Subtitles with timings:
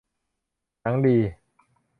[0.81, 1.17] หนังดี